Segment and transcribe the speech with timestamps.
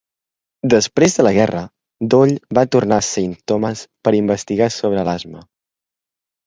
[0.73, 1.61] Després de la guerra,
[2.15, 5.49] Doll va tornar a Saint Thomas per investigar sobre l'asma.